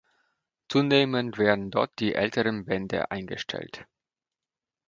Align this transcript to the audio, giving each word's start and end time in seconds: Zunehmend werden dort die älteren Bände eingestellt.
Zunehmend 0.67 1.37
werden 1.37 1.69
dort 1.69 1.99
die 1.99 2.15
älteren 2.15 2.65
Bände 2.65 3.11
eingestellt. 3.11 3.85